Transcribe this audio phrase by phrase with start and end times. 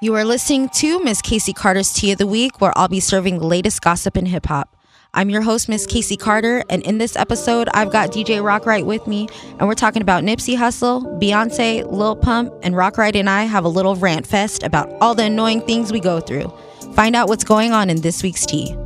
[0.00, 3.40] You are listening to Miss Casey Carter's Tea of the Week, where I'll be serving
[3.40, 4.76] the latest gossip in hip hop.
[5.12, 9.08] I'm your host, Miss Casey Carter, and in this episode, I've got DJ Rockright with
[9.08, 9.26] me,
[9.58, 13.68] and we're talking about Nipsey Hussle, Beyonce, Lil Pump, and Rockright and I have a
[13.68, 16.48] little rant fest about all the annoying things we go through.
[16.94, 18.76] Find out what's going on in this week's tea.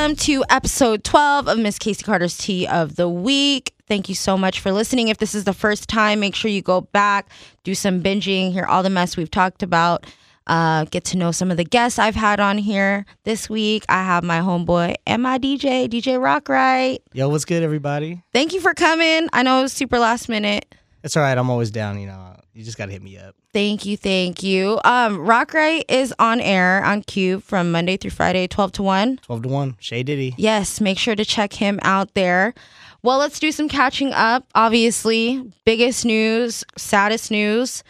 [0.00, 3.74] Welcome to episode 12 of Miss Casey Carter's Tea of the Week.
[3.86, 5.08] Thank you so much for listening.
[5.08, 7.28] If this is the first time, make sure you go back,
[7.64, 10.06] do some binging, hear all the mess we've talked about,
[10.46, 13.84] uh, get to know some of the guests I've had on here this week.
[13.90, 17.00] I have my homeboy and my DJ, DJ Rockright.
[17.12, 18.22] Yo, what's good, everybody?
[18.32, 19.28] Thank you for coming.
[19.34, 20.74] I know it was super last minute.
[21.04, 21.36] It's all right.
[21.36, 22.00] I'm always down.
[22.00, 23.34] You know, you just gotta hit me up.
[23.52, 24.80] Thank you, thank you.
[24.84, 29.16] Um, Rockright is on air on KUBE from Monday through Friday, 12 to 1.
[29.22, 29.76] Twelve to one.
[29.80, 30.34] Shay Diddy.
[30.36, 32.54] Yes, make sure to check him out there.
[33.02, 34.46] Well, let's do some catching up.
[34.54, 37.82] Obviously, biggest news, saddest news.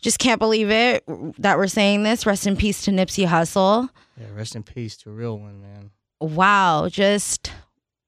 [0.00, 1.04] Just can't believe it
[1.38, 2.26] that we're saying this.
[2.26, 3.88] Rest in peace to Nipsey Hussle.
[4.20, 5.90] Yeah, rest in peace to a real one, man.
[6.20, 7.52] Wow, just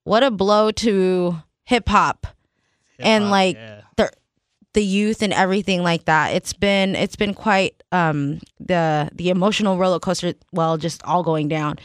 [0.05, 2.27] what a blow to hip hop
[2.99, 3.76] and like yeah.
[4.77, 6.35] The youth and everything like that.
[6.35, 10.35] It's been it's been quite um the the emotional roller coaster.
[10.53, 11.79] Well, just all going down.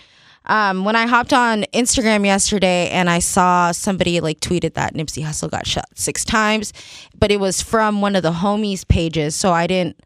[0.45, 5.23] Um, when I hopped on Instagram yesterday and I saw somebody like tweeted that Nipsey
[5.23, 6.73] Hussle got shot six times,
[7.17, 10.00] but it was from one of the homies pages, so I didn't.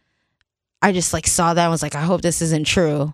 [0.81, 3.13] I just like saw that and was like, I hope this isn't true,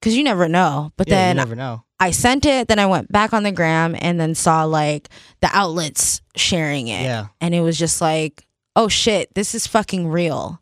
[0.00, 0.90] because you never know.
[0.96, 1.84] But yeah, then you never know.
[2.00, 5.08] I sent it, then I went back on the gram and then saw like
[5.40, 7.04] the outlets sharing it.
[7.04, 7.26] Yeah.
[7.40, 8.44] And it was just like,
[8.76, 10.60] oh shit, this is fucking real.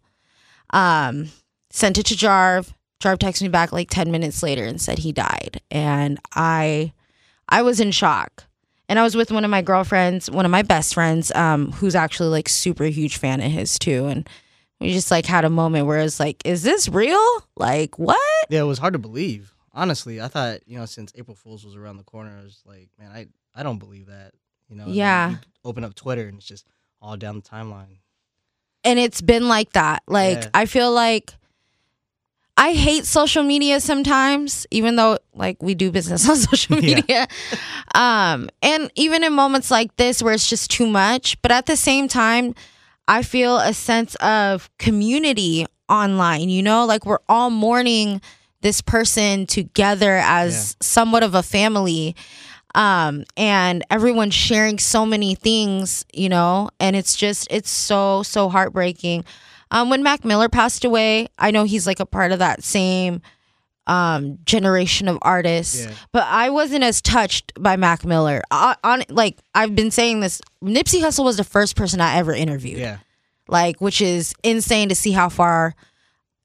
[0.73, 1.29] Um,
[1.71, 2.73] sent it to Jarv.
[3.03, 5.61] Jarv texted me back like 10 minutes later and said he died.
[5.71, 6.93] And I
[7.49, 8.45] I was in shock.
[8.89, 11.95] And I was with one of my girlfriends, one of my best friends, um, who's
[11.95, 14.07] actually like super huge fan of his too.
[14.07, 14.29] And
[14.81, 17.25] we just like had a moment where it's like, is this real?
[17.57, 18.19] Like what?
[18.51, 19.55] Yeah, it was hard to believe.
[19.73, 22.89] Honestly, I thought you know since April Fools was around the corner, I was like,
[22.99, 24.33] man, I I don't believe that.
[24.69, 24.85] You know.
[24.85, 25.31] and Yeah.
[25.31, 26.67] you open up Twitter and it's just
[27.01, 27.99] all down the timeline.
[28.85, 30.03] and it's been like that.
[30.07, 30.49] Like Yeah.
[30.55, 31.33] I feel like
[32.57, 36.95] I hate social media sometimes, even though like we do business on social Yeah.
[36.97, 37.29] media.
[37.95, 41.77] um, and even in moments like this where it's just too much, but at the
[41.77, 42.55] same time,
[43.09, 48.21] I feel a sense of community online, you know, like we're all mourning
[48.63, 52.15] this person together as somewhat of a family
[52.75, 58.49] um and everyone's sharing so many things you know and it's just it's so so
[58.49, 59.25] heartbreaking
[59.71, 63.21] um when mac miller passed away i know he's like a part of that same
[63.87, 65.91] um generation of artists Yeah.
[66.13, 70.41] but i wasn't as touched by mac miller I, on like i've been saying this
[70.63, 72.99] nipsey hussle was the first person i ever interviewed Yeah.
[73.49, 75.75] like which is insane to see how far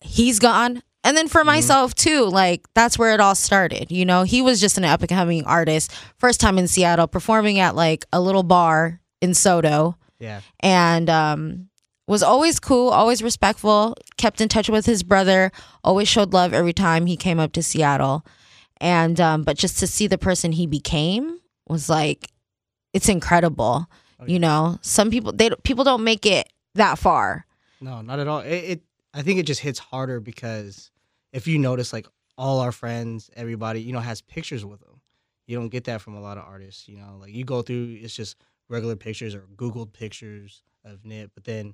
[0.02, 4.23] he's gone and then for myself too like that's where it all started you know?
[4.23, 8.03] He was just an up and coming artist first time in seattle performing at like
[8.11, 9.95] a little bar in SoDo.
[10.19, 10.41] Yeah.
[10.59, 11.69] and um
[12.07, 15.51] was always cool always respectful kept in touch with his brother
[15.83, 18.25] always showed love every time he came up to seattle.
[18.81, 22.31] And um but just to see the person he became was like
[22.94, 23.88] it's incredible
[24.27, 24.79] you know?
[24.81, 27.45] Some people they people don't make it that far.
[27.81, 28.39] No, not at all.
[28.39, 28.81] It, it
[29.13, 30.89] I think it just hits harder because
[31.35, 32.07] if you notice, like
[32.38, 35.01] all our friends, everybody, you know, has pictures with them.
[35.47, 36.88] You don't get that from a lot of artists.
[36.88, 38.38] You know, like you go through, it's just
[38.69, 41.74] regular pictures or Googled pictures of Nip, but then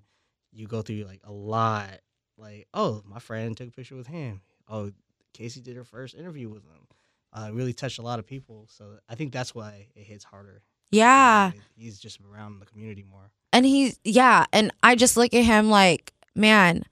[0.51, 1.99] you go through like a lot.
[2.37, 4.41] Like, oh, my friend took a picture with him.
[4.67, 4.91] Oh,
[5.33, 6.87] Casey did her first interview with him.
[7.31, 8.65] Uh, really touched a lot of people.
[8.67, 10.63] So I think that's why it hits harder.
[10.89, 13.29] yeah He's just around the community more.
[13.53, 16.83] And he's yeah, and I just look at him like, man,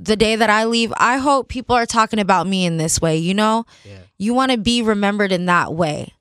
[0.00, 3.16] the day that I leave, I hope people are talking about me in this way,
[3.16, 3.64] you know?
[3.84, 3.98] Yeah.
[4.18, 6.12] You want to be remembered in that way.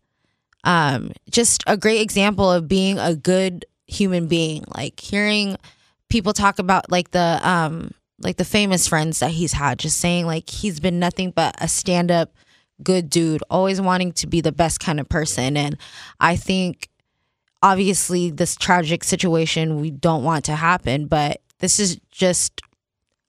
[0.64, 5.58] Um just a great example of being a good human being, like hearing
[6.10, 10.26] people talk about like the um like the famous friends that he's had just saying
[10.26, 12.32] like he's been nothing but a stand-up
[12.82, 15.78] good dude, always wanting to be the best kind of person and
[16.20, 16.90] I think
[17.62, 22.62] obviously this tragic situation we don't want to happen, but this is just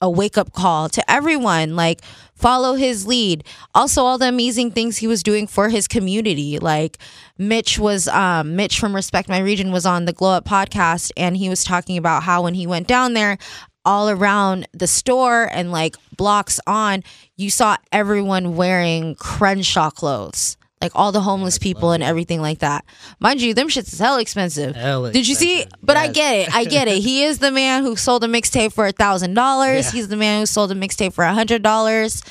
[0.00, 1.76] a wake up call to everyone.
[1.76, 2.02] Like,
[2.34, 3.44] follow his lead.
[3.74, 6.58] Also, all the amazing things he was doing for his community.
[6.58, 6.98] Like,
[7.38, 11.36] Mitch was, um, Mitch from Respect My Region was on the Glow Up podcast, and
[11.36, 13.38] he was talking about how when he went down there,
[13.84, 17.02] all around the store and like blocks on,
[17.36, 20.56] you saw everyone wearing Crenshaw clothes.
[20.80, 22.84] Like all the homeless people and everything like that.
[23.18, 24.76] Mind you, them shits is hell expensive.
[24.76, 25.62] Hell Did you see?
[25.62, 25.78] expensive.
[25.86, 26.54] But I get it.
[26.54, 26.98] I get it.
[26.98, 29.90] He is the man who sold a mixtape for a thousand dollars.
[29.92, 32.22] He's the man who sold a mixtape for a hundred dollars.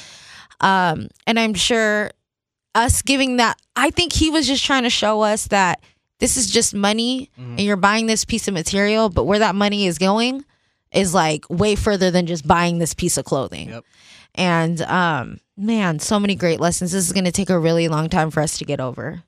[0.61, 2.11] Um, and I'm sure
[2.75, 5.81] us giving that, I think he was just trying to show us that
[6.19, 7.51] this is just money Mm-hmm.
[7.51, 10.45] and you're buying this piece of material, but where that money is going
[10.91, 13.69] is like way further than just buying this piece of clothing.
[13.69, 13.83] Yep.
[14.35, 16.91] And um, man, so many great lessons.
[16.91, 19.23] This is going to take a really long time for us to get over.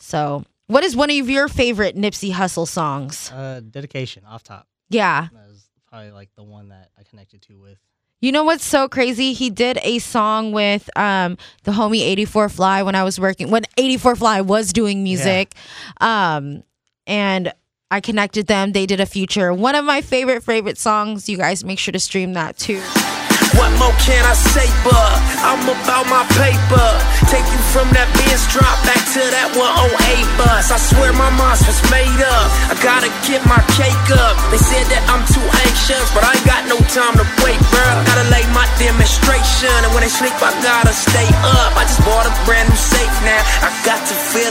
[0.00, 3.32] So, what is one of your favorite Nipsey Hussle songs?
[3.32, 4.66] Uh, dedication off top.
[4.90, 5.28] Yeah.
[5.32, 7.78] That was probably like the one that I connected to with.
[8.20, 9.32] You know what's so crazy?
[9.32, 13.62] He did a song with um the homie 84 Fly when I was working when
[13.76, 15.54] 84 Fly was doing music.
[16.00, 16.64] Um
[17.06, 17.52] and
[17.90, 18.72] I connected them.
[18.72, 19.54] They did a feature.
[19.54, 21.28] One of my favorite favorite songs.
[21.28, 22.82] You guys make sure to stream that too.
[23.56, 25.14] What more can I say, but
[25.46, 26.88] I'm about my paper.
[27.32, 29.64] Take you from that Benz drop back to that 108
[30.36, 30.68] bus.
[30.72, 32.48] I swear my mind's was made up.
[32.68, 34.36] I gotta get my cake up.
[34.52, 37.96] They said that I'm too anxious, but I ain't got no time to wait, bruh.
[38.08, 41.70] Gotta lay my demonstration, and when they sleep, I gotta stay up.
[41.76, 43.40] I just bought a brand new safe now.
[43.64, 44.47] I got to feel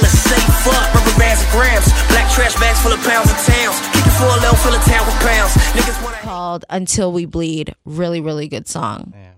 [6.57, 7.75] Called Until We Bleed.
[7.85, 9.11] Really, really good song.
[9.13, 9.35] Man.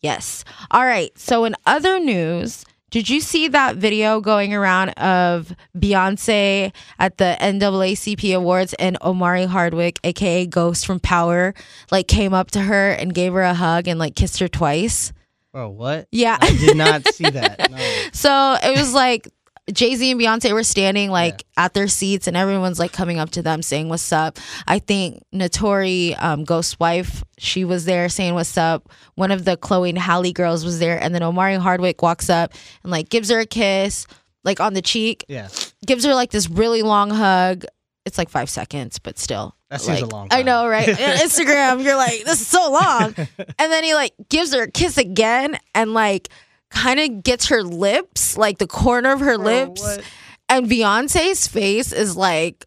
[0.00, 0.44] Yes.
[0.70, 1.10] All right.
[1.18, 7.36] So in other news, did you see that video going around of Beyonce at the
[7.40, 11.54] NAACP Awards and Omari Hardwick, aka Ghost from Power,
[11.90, 15.12] like came up to her and gave her a hug and like kissed her twice?
[15.52, 16.06] Oh, what?
[16.12, 16.38] Yeah.
[16.40, 17.68] I did not see that.
[17.70, 17.78] No.
[18.12, 19.28] So it was like
[19.72, 23.30] Jay Z and Beyonce were standing like at their seats, and everyone's like coming up
[23.30, 28.34] to them saying "What's up?" I think Naturi, um, Ghost wife, she was there saying
[28.34, 32.02] "What's up?" One of the Chloe and Halle girls was there, and then Omari Hardwick
[32.02, 32.52] walks up
[32.82, 34.06] and like gives her a kiss,
[34.44, 35.48] like on the cheek, Yeah.
[35.86, 37.64] gives her like this really long hug.
[38.06, 39.54] It's like five seconds, but still.
[39.68, 40.88] That seems a like, long I know, right?
[40.88, 43.14] Instagram, you're like, this is so long.
[43.38, 46.28] and then he like gives her a kiss again and like
[46.70, 49.82] kind of gets her lips, like the corner of her lips.
[49.82, 50.02] what?
[50.48, 52.64] And Beyonce's face is like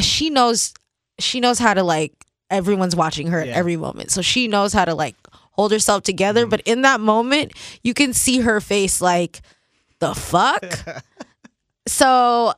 [0.00, 0.72] she knows
[1.18, 2.12] she knows how to like
[2.50, 4.10] everyone's watching her at every moment.
[4.10, 5.16] So she knows how to like
[5.52, 6.50] hold herself together, Mm-hmm.
[6.50, 7.52] but in that moment,
[7.82, 9.40] you can see her face like
[9.98, 10.62] the fuck?
[11.86, 12.52] so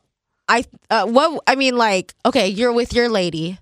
[0.49, 3.59] I uh, what I mean like okay, you're with your lady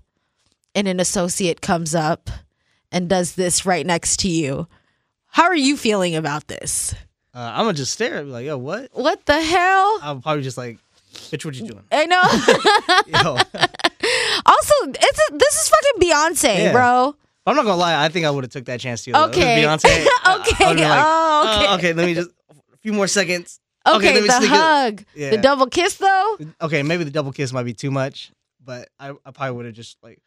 [0.75, 2.29] and an associate comes up
[2.91, 4.67] and does this right next to you.
[5.37, 6.95] How are you feeling about this?
[7.31, 8.89] Uh, I'm gonna just stare at me like, yo, what?
[8.93, 9.99] What the hell?
[10.01, 10.79] I'm probably just like,
[11.13, 11.83] bitch, what you doing?
[11.91, 12.23] I know.
[13.23, 13.33] Yo,
[14.47, 16.71] also, it's a, this is fucking Beyonce, Yeah.
[16.71, 17.15] bro.
[17.45, 18.03] I'm not gonna lie.
[18.03, 19.11] I think I would have took that chance too.
[19.11, 19.25] though.
[19.25, 20.07] If it was Okay.
[20.07, 20.07] Beyonce.
[20.39, 20.65] Okay.
[20.65, 21.65] like, Oh, okay.
[21.67, 21.93] uh, okay.
[21.93, 23.59] Let me just a few more seconds.
[23.85, 25.29] Okay, let me the hug, Yeah.
[25.29, 26.37] the double kiss though.
[26.63, 28.31] Okay, maybe the double kiss might be too much,
[28.65, 30.19] but I, I probably would have just like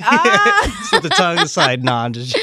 [0.00, 0.84] Ah.
[0.88, 1.82] slip the tongue aside.
[1.82, 2.36] Nah, I'm just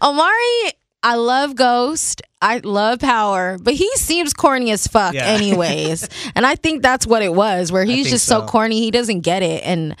[0.00, 2.22] Omari, I love Ghost.
[2.40, 5.26] I love Power, but he seems corny as fuck, Yeah.
[5.26, 6.08] anyways.
[6.34, 8.40] and I think that's what it was, where he's just so.
[8.40, 8.46] so.
[8.46, 9.62] corny, he doesn't get it.
[9.64, 9.94] And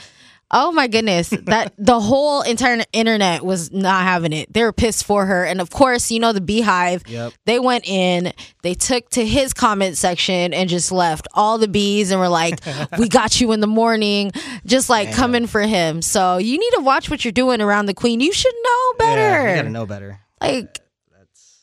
[0.50, 4.52] oh my goodness, that the whole entire internet was not having it.
[4.52, 7.02] They were pissed for her, and of course, you know the Beehive.
[7.08, 7.32] Yep.
[7.46, 8.32] They went in,
[8.62, 12.58] they took to his comment section and just left all the bees and were like,
[12.98, 14.32] "We got you in the morning,"
[14.66, 16.02] just like coming for him.
[16.02, 18.20] So you need to watch what you're doing around the queen.
[18.20, 19.20] You should know better.
[19.20, 20.18] Yeah, you gotta know better.
[20.40, 20.80] Like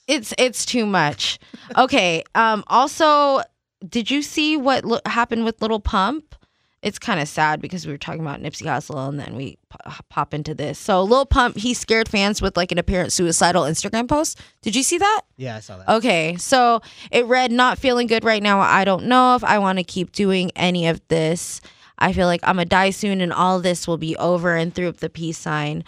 [0.10, 1.40] it's it's too much.
[1.78, 2.24] Okay.
[2.36, 2.64] Um.
[2.68, 3.42] Also,
[3.88, 6.36] did you see what lo- happened with Lil Pump?
[6.82, 9.92] It's kind of sad because we were talking about Nipsey Hussle and then we p-
[10.10, 10.80] pop into this.
[10.80, 14.40] So Lil Pump, he scared fans with like an apparent suicidal Instagram post.
[14.62, 15.22] Did you see that?
[15.36, 15.90] Yeah, I saw that.
[15.90, 18.62] Okay, so it read, "Not feeling good right now.
[18.62, 21.60] I don't know if I want to keep doing any of this.
[21.98, 24.88] I feel like I'm gonna die soon, and all this will be over." And threw
[24.88, 25.84] up the peace sign.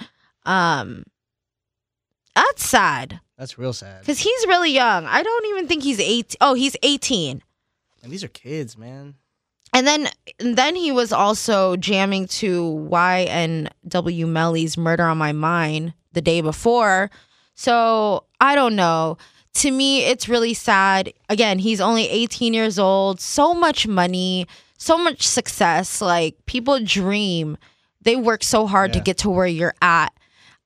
[0.46, 1.06] Um,
[2.36, 4.02] that's sad That's real sad.
[4.02, 5.08] because he's really young.
[5.08, 6.36] I don't even think he's eight.
[6.42, 7.42] Oh, he's 18.
[8.04, 9.16] And these are kids, man.
[9.74, 15.96] And then, and then he was also jamming to YNW Melly's "Murder on My Mind"
[16.14, 17.10] the day before.
[17.56, 19.18] So I don't know.
[19.56, 21.12] To me, it's really sad.
[21.28, 23.20] Again, he's only 18 years old.
[23.20, 24.46] So much money,
[24.78, 26.00] so much success.
[26.00, 27.58] Like people dream,
[28.04, 30.14] they work so hard to get to where you're at.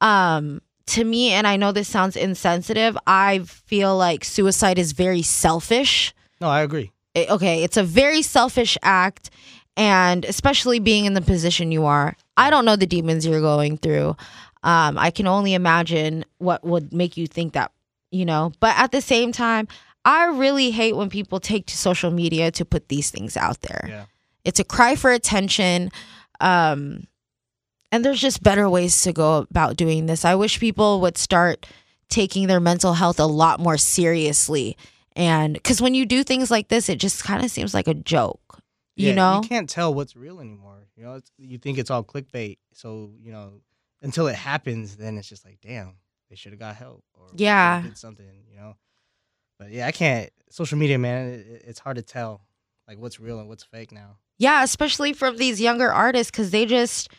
[0.02, 5.22] Um, to me, and I know this sounds insensitive, I feel like suicide is very
[5.22, 6.14] selfish.
[6.40, 6.92] No, I agree.
[7.14, 9.30] It- okay, it's a very selfish act,
[9.78, 12.16] and especially being in the position you are.
[12.38, 14.16] I don't know the demons you're going through.
[14.64, 17.72] Um, I can only imagine what would make you think that,
[18.12, 18.52] you know.
[18.60, 19.68] But at the same time,
[20.06, 23.86] I really hate when people take to social media to put these things out there.
[23.88, 24.06] Yeah.
[24.44, 25.92] It's a cry for attention.
[26.40, 27.08] Um,
[27.96, 30.26] and there's just better ways to go about doing this.
[30.26, 31.66] I wish people would start
[32.10, 34.78] taking their mental health a lot more seriously.
[35.16, 37.94] And because when you do things like this, it just kind of seems like a
[37.94, 38.60] joke,
[38.98, 39.42] you know?
[39.42, 40.88] you can't tell what's real anymore.
[40.98, 42.58] You know, it's, you think it's all clickbait.
[42.74, 43.62] So you know,
[44.02, 45.96] until it happens, then it's just like, damn,
[46.30, 47.82] they should have got help or Yeah.
[47.82, 48.26] did something.
[48.52, 48.76] You know,
[49.58, 50.30] but yeah, I can't.
[50.50, 52.42] Social media, man, it- it's hard to tell
[52.88, 54.18] like what's real and what's fake now.
[54.38, 57.10] Yeah, especially from these younger artists because they just,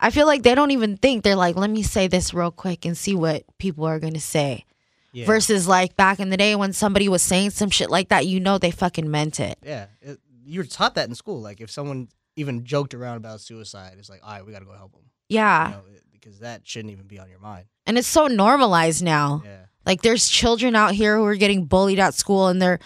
[0.00, 1.22] I feel like they don't even think.
[1.24, 4.20] They're like, let me say this real quick and see what people are going to
[4.20, 4.64] say.
[5.12, 5.26] Yeah.
[5.26, 8.38] Versus like back in the day when somebody was saying some shit like that, you
[8.40, 9.58] know they fucking meant it.
[9.64, 11.40] yeah, it, you're taught that in school.
[11.40, 14.64] Like if someone even joked around about suicide, it's like, all right, we got to
[14.64, 15.02] go help them.
[15.28, 15.68] Yeah.
[15.68, 17.64] You know, it- because that shouldn't even be on your mind.
[17.86, 19.42] And it's so normalized now.
[19.44, 19.56] Yeah.
[19.86, 22.78] Like there's children out here who are getting bullied at school and they're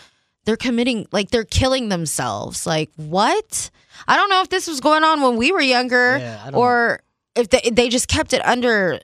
[0.44, 2.66] they're committing like they're killing themselves.
[2.66, 3.70] Like what?
[4.06, 7.00] I don't know if this was going on when we were younger Yeah, or
[7.34, 9.00] if they they just kept it under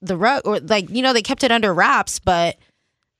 [0.00, 2.56] the rug or like you know they kept it under wraps, but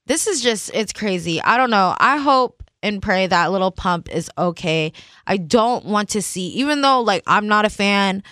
[0.07, 1.41] this is just it's crazy.
[1.43, 1.95] I don't know.
[1.99, 4.93] I hope and pray that Lil Pump is okay.
[5.27, 8.23] I don't want to see even though like I'm not a fan,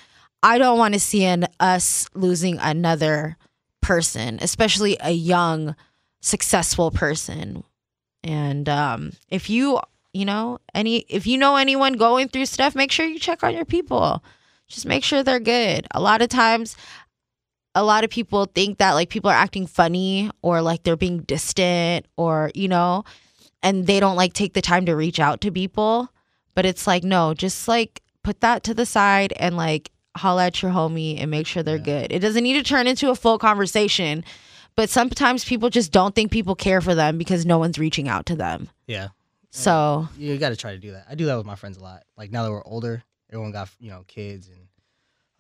[0.43, 3.37] I don't want to see an us losing another
[3.81, 5.77] person, especially a young,
[6.21, 7.63] successful person.
[8.25, 9.81] And um, if you,
[10.13, 13.55] you know, any if you know anyone going through stuff, make sure you check on
[13.55, 14.23] your people.
[14.69, 15.87] Just make sure they're good.
[15.93, 16.77] A lot of times,
[17.75, 21.21] a lot of people think that like people are acting funny or like they're being
[21.21, 23.05] distant or you know,
[23.63, 26.09] and they don't like take the time to reach out to people.
[26.55, 30.61] But it's like no, just like put that to the side and like holla at
[30.61, 32.13] your homie and make sure they're good.
[32.13, 34.25] It doesn't need to turn into a full conversation,
[34.79, 38.27] but sometimes people just don't think people care for them because no one's reaching out
[38.27, 38.69] to them.
[38.87, 39.09] Yeah.
[39.51, 41.07] So you got to try to do that.
[41.11, 42.05] I do that with my friends a lot.
[42.17, 44.69] Like now that we're older, everyone got you know kids and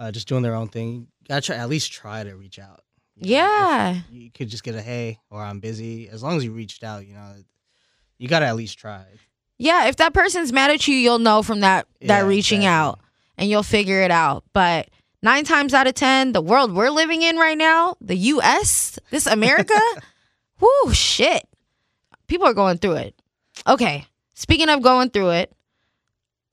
[0.00, 1.06] uh, just doing their own thing.
[1.20, 2.80] You gotta try at least try to reach out.
[3.14, 3.90] You Yeah.
[3.94, 6.08] if you could just get a hey or I'm busy.
[6.08, 7.34] As long as you reached out, you know,
[8.18, 9.04] you gotta at least try.
[9.56, 12.66] yeah, if that person's mad at you, you'll know from that that Yeah, reaching exactly.
[12.74, 12.98] out
[13.36, 14.42] and you'll figure it out.
[14.52, 14.88] But
[15.22, 19.26] nine times out of ten, the world we're living in right now, the US, this
[19.26, 19.78] America,
[20.60, 21.46] whoo shit.
[22.26, 23.14] People are going through it.
[23.66, 24.06] Okay.
[24.34, 25.52] Speaking of going through it,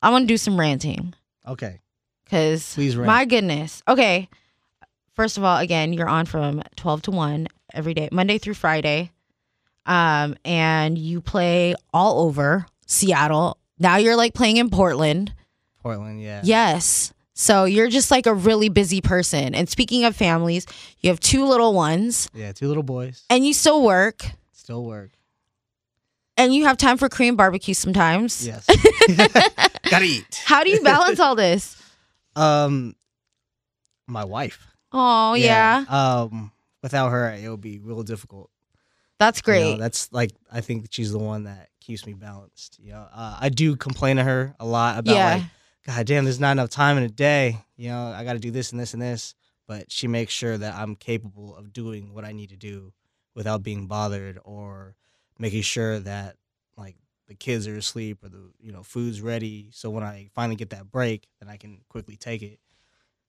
[0.01, 1.13] I want to do some ranting.
[1.47, 1.81] Okay.
[2.23, 3.07] Because Please rant.
[3.07, 3.83] my goodness.
[3.87, 4.29] Okay.
[5.13, 9.11] First of all, again, you're on from 12 to 1 every day, Monday through Friday.
[9.85, 13.57] Um, and you play all over Seattle.
[13.77, 15.33] Now you're like playing in Portland.
[15.81, 16.41] Portland, yeah.
[16.43, 17.13] Yes.
[17.37, 19.53] So you're just like a really busy person.
[19.53, 20.65] And speaking of families,
[21.01, 23.23] you have two little ones Yeah, two little boys.
[23.29, 25.11] and you still work Still work.
[26.37, 28.47] and you have time for Korean barbecue sometimes.
[28.47, 28.65] Yes.
[29.89, 30.41] gotta eat.
[30.45, 31.81] How do you balance all this?
[32.37, 32.95] Um,
[34.07, 34.65] my wife.
[34.93, 35.83] Oh, yeah.
[35.89, 36.51] Um,
[36.81, 38.49] without her, it would be real difficult.
[39.19, 39.79] That's You know, great.
[39.79, 42.79] that's like I think she's the one that keeps me balanced.
[42.81, 45.33] You know, uh, I do complain to her a lot about Yeah.
[45.35, 45.43] like,
[45.85, 47.59] God damn, there's not enough time in a day.
[47.77, 49.35] You know, I got to do this and this and this.
[49.67, 52.93] But she makes sure that I'm capable of doing what I need to do
[53.33, 54.95] without being bothered or
[55.39, 56.35] making sure that
[56.77, 56.95] like
[57.27, 59.69] the kids are asleep or the you know food's ready.
[59.71, 62.59] So when I finally get that break, then I can quickly take it.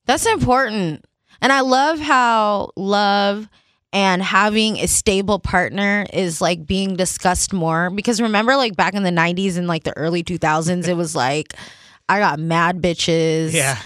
[0.04, 1.04] That's important.
[1.40, 3.48] And I love how love
[3.92, 9.02] and having a stable partner is like being discussed more because remember like back in
[9.02, 11.54] the 90s and like the early 2000s it was like
[12.08, 13.52] I got mad bitches.
[13.52, 13.78] Yeah.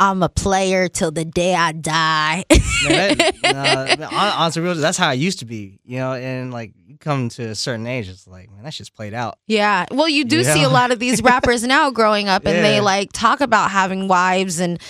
[0.00, 2.44] I'm a player till the day I die.
[2.88, 6.12] Man, that, uh, honestly, real, that's how I used to be, you know.
[6.14, 9.38] And like, you come to a certain age, it's like, man, that shit's played out.
[9.46, 9.84] yeah.
[9.90, 10.68] Well, you do see Yeah.
[10.68, 14.58] a lot of these rappers now growing up and they like talk about having wives
[14.60, 14.80] and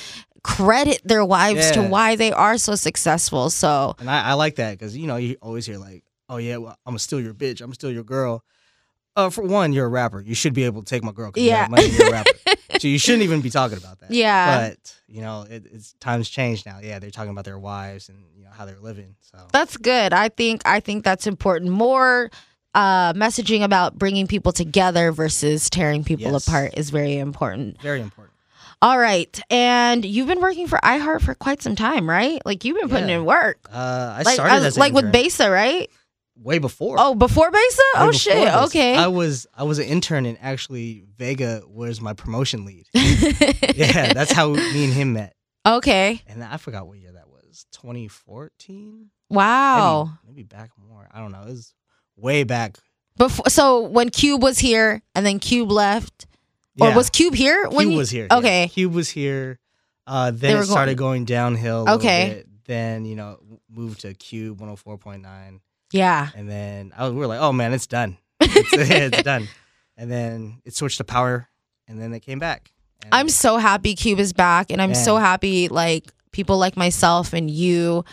[0.44, 3.50] credit their wives to why they are so successful.
[3.50, 6.58] So, And I, I like that because you know you always hear like, oh yeah,
[6.58, 8.44] well, I'm still your bitch, I'm still your girl.
[9.18, 10.20] Uh, for one, you're a rapper.
[10.20, 11.32] You should be able to take my girl.
[11.34, 11.62] you Yeah.
[11.62, 12.30] have money, you're a rapper.
[12.78, 14.10] so you shouldn't even be talking about that.
[14.12, 14.68] Yeah.
[14.68, 16.78] But you know, it, it's times change now.
[16.82, 19.16] Yeah, they're talking about their wives and you know how they're living.
[19.20, 20.12] So That's good.
[20.12, 21.70] I think I think that's important.
[21.72, 22.30] More
[22.74, 26.46] uh, messaging about bringing people together versus tearing people Yes.
[26.46, 27.80] apart is very important.
[27.82, 28.34] Very important.
[28.80, 32.40] All right, and you've been working for iHeart for quite some time, right?
[32.46, 33.16] Like you've been putting Yeah.
[33.16, 33.58] in work.
[33.72, 35.90] Uh, I like started as- as like with Besa, right?
[36.40, 36.96] Way before.
[36.98, 37.58] Oh, before Besa?
[37.58, 38.44] Way Oh before shit.
[38.44, 38.54] this.
[38.66, 38.96] Okay.
[38.96, 42.86] I was I was an intern and actually Vega was my promotion lead.
[42.94, 45.34] yeah, that's how me and him met.
[45.66, 46.22] okay.
[46.28, 47.66] And I forgot what year that was.
[47.72, 49.10] 2014?
[49.30, 50.04] Wow.
[50.24, 51.08] Maybe, maybe back more.
[51.12, 51.42] I don't know.
[51.42, 51.74] It was
[52.16, 52.76] way back.
[53.16, 56.26] Before, so when KUBE was here and then KUBE left,
[56.80, 58.28] or was KUBE here when KUBE was here.
[58.30, 58.36] yeah.
[58.38, 58.70] Okay.
[58.72, 59.58] KUBE was here.
[60.06, 61.80] Uh, then it started going downhill.
[61.80, 62.28] a little Okay.
[62.34, 62.46] bit.
[62.66, 65.60] Then you know moved to KUBE 104.9,
[65.92, 66.28] Yeah.
[66.36, 68.18] and then I was, we were like, oh man, it's done.
[68.40, 69.48] It's, it's done.
[69.96, 71.48] And then it switched to power,
[71.88, 72.70] and then it came back.
[73.02, 77.32] And I'm so happy KUBE is back, and I'm so happy like people like myself
[77.32, 78.04] and you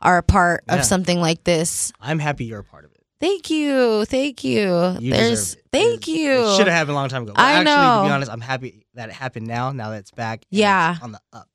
[0.00, 0.76] are a part Yeah.
[0.76, 1.92] of something like this.
[2.00, 3.02] I'm happy you're a part of it.
[3.20, 4.96] Thank you, thank you.
[5.00, 6.30] You There's thank you.
[6.30, 7.32] It should have happened a long time ago.
[7.36, 9.72] Well, I actually, to be honest, I'm happy that it happened now.
[9.72, 10.44] Now that it's back.
[10.50, 10.94] Yeah.
[10.94, 11.48] it's on the up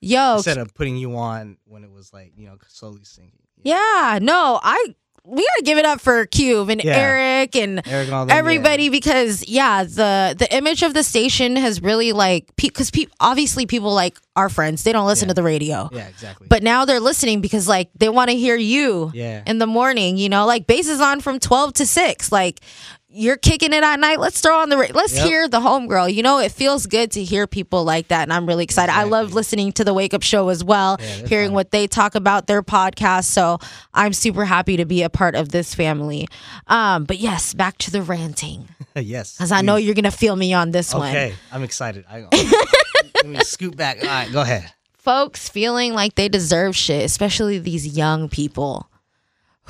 [0.00, 3.40] Yo, instead of putting you on when it was like you know slowly sinking.
[3.64, 4.94] yeah, no, I
[5.28, 6.96] we gotta give it up for KUBE and Yeah.
[6.96, 8.34] Eric and Eric and them, yeah.
[8.36, 13.66] everybody because yeah the the image of the station has really like because pe- obviously
[13.66, 15.30] people like our friends they don't listen Yeah.
[15.30, 16.46] to the radio Yeah, exactly.
[16.48, 19.42] but now they're listening because like they want to hear you Yeah.
[19.46, 22.60] in the morning you know like base is on from 12 to 6 like
[23.08, 25.26] you're kicking it at night let's throw on the let's Yep.
[25.26, 28.46] hear the homegirl you know it feels good to hear people like that and i'm
[28.46, 31.54] really excited i love listening to the wake up show as well Yeah, hearing fun.
[31.54, 33.58] what they talk about their podcast so
[33.94, 36.26] i'm super happy to be a part of this family
[36.66, 40.52] um but yes back to the ranting yes, because i know you're gonna feel me
[40.52, 42.04] on this one Okay, I'm excited.
[42.10, 42.26] I,
[43.14, 43.98] let me scoot back.
[44.02, 44.72] All right, go ahead.
[44.96, 48.90] folks feeling like they deserve shit, especially these young people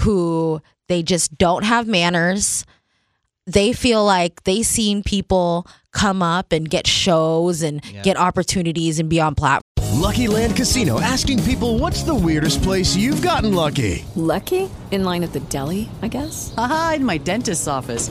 [0.00, 2.64] who they just don't have manners.
[3.46, 8.02] They feel like they seen people come up and get shows and Yeah.
[8.02, 9.62] get opportunities and be on platforms.
[9.92, 14.04] Lucky Land Casino asking people what's the weirdest place you've gotten lucky?
[14.16, 14.68] Lucky?
[14.90, 16.52] In line at the deli, I guess?
[16.56, 18.10] Haha, in my dentist's office.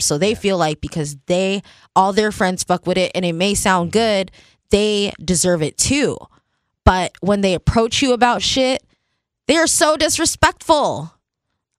[0.00, 1.62] So they feel like because they,
[1.94, 3.98] all their friends fuck with it and it may sound mm-hmm.
[3.98, 4.30] good,
[4.70, 6.16] they deserve it too.
[6.84, 8.82] But when they approach you about shit,
[9.46, 11.14] they are so disrespectful.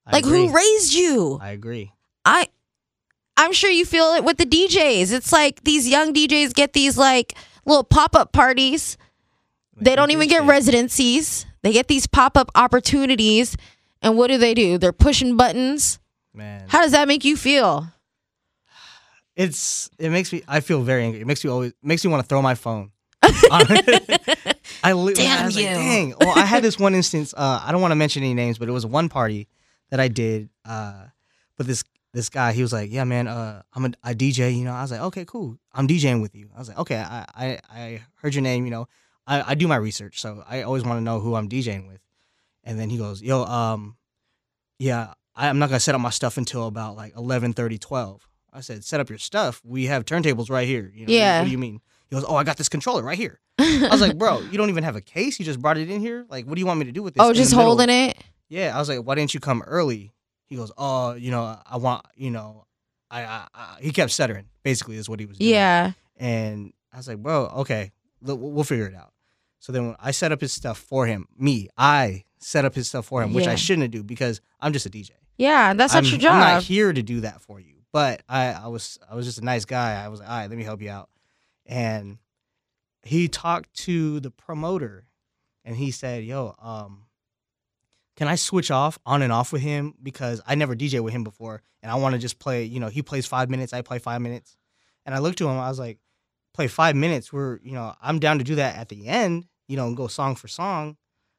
[0.05, 0.47] I like agree.
[0.47, 1.39] who raised you?
[1.41, 1.91] I agree.
[2.25, 2.47] I
[3.35, 5.11] I'm sure you feel it with the DJs.
[5.11, 8.97] It's like these young DJs get these like little pop-up parties.
[9.75, 11.45] They don't even get residencies.
[11.63, 13.57] They get these pop-up opportunities
[14.03, 14.77] and what do they do?
[14.77, 15.97] They're pushing buttons.
[16.33, 17.87] Man, How does that make you feel?
[19.35, 20.43] it's it makes me.
[20.47, 21.21] I feel very angry.
[21.21, 22.91] It makes me always makes me want to throw my phone.
[23.23, 25.69] I li- Damn I was like, you.
[25.71, 26.13] Dang.
[26.19, 27.33] Well, I had this one instance.
[27.35, 29.47] Uh, I don't want to mention any names, but it was one party
[29.89, 30.49] that I did.
[30.65, 31.05] Uh,
[31.57, 34.65] but this this guy, he was like, "Yeah, man, uh, I'm a, a DJ." You
[34.65, 35.57] know, I was like, "Okay, cool.
[35.73, 38.65] I'm DJing with you." I was like, "Okay, I I, I heard your name.
[38.65, 38.87] You know,
[39.25, 42.01] I, I do my research, so I always want to know who I'm DJing with."
[42.63, 43.97] And then he goes, "Yo, um,
[44.79, 48.27] yeah, I, I'm not gonna set up my stuff until about like 11, 12.
[48.55, 49.61] I said, "Set up your stuff.
[49.63, 51.39] We have turntables right here." You know, Yeah.
[51.39, 51.81] What do you mean?
[52.09, 54.69] He goes, "Oh, I got this controller right here." I was like, "Bro, you don't
[54.69, 55.39] even have a case.
[55.39, 56.25] You just brought it in here.
[56.29, 58.17] Like, what do you want me to do with this?" oh, just holding it.
[58.49, 60.13] Yeah, I was like, "Why didn't you come early?"
[60.45, 62.65] He goes, "Oh, you know, I want, you know,
[63.09, 64.45] I, I, I he kept stuttering.
[64.61, 65.49] Basically, is what he was doing.
[65.51, 65.93] Yeah.
[66.17, 67.91] And I was like, "Bro, okay,
[68.21, 69.13] we'll we'll figure it out."
[69.59, 71.25] So then I set up his stuff for him.
[71.37, 73.53] Me, I set up his stuff for him, which Yeah.
[73.53, 75.11] I shouldn't do because I'm just a DJ.
[75.37, 76.33] Yeah, that's not I'm, your job.
[76.33, 77.75] I'm not here to do that for you.
[77.91, 80.03] But I, I was I was just a nice guy.
[80.03, 81.09] I was like, all right, let me help you out.
[81.65, 82.17] And
[83.03, 85.05] he talked to the promoter
[85.63, 87.05] and he said, Yo, um,
[88.15, 89.93] can I switch off on and off with him?
[90.01, 92.87] Because I never DJ with him before and I want to just play, you know,
[92.87, 94.55] he plays five minutes, I play five minutes.
[95.05, 95.99] And I looked to him, I was like,
[96.53, 97.33] play five minutes.
[97.33, 100.07] We're, you know, I'm down to do that at the end, you know, and go
[100.07, 100.95] song for song.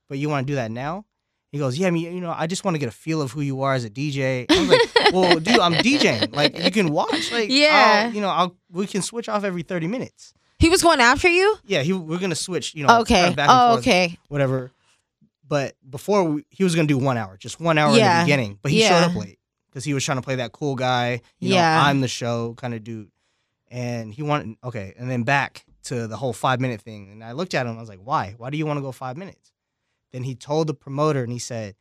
[0.09, 1.07] But you want to do that now?
[1.55, 3.31] He goes, yeah, I mean, you know, I just want to get a feel of
[3.31, 4.47] who you are as a DJ.
[4.51, 6.35] I was like, well, dude, I'm DJing.
[6.35, 7.31] Like, you can watch.
[7.31, 8.07] Like, Yeah.
[8.07, 10.35] I'll- you know, I'll we can switch off every 30 minutes.
[10.59, 11.57] he was going after you.
[11.65, 12.75] Yeah, he, we're gonna switch.
[12.75, 13.33] You know, Okay.
[13.35, 14.19] back and Oh, forth, okay.
[14.29, 14.73] whatever.
[15.47, 18.59] But before we, he was gonna do one hour, just one hour in the beginning.
[18.61, 18.89] But he Yeah.
[18.89, 19.39] showed up late
[19.69, 21.21] because he was trying to play that cool guy.
[21.39, 21.77] You Yeah.
[21.77, 23.11] know, I'm the show kind of dude.
[23.71, 27.11] And he wanted okay, and then back to the whole five minute thing.
[27.13, 27.77] And I looked at him.
[27.77, 28.35] I was like, why?
[28.39, 29.53] Why do you want to go five minutes?
[30.15, 31.75] Then he told the promoter, and he said,